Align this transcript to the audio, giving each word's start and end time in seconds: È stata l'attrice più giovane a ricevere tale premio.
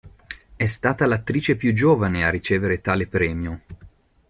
È 0.55 0.65
stata 0.65 1.05
l'attrice 1.05 1.55
più 1.55 1.75
giovane 1.75 2.25
a 2.25 2.31
ricevere 2.31 2.81
tale 2.81 3.05
premio. 3.05 3.61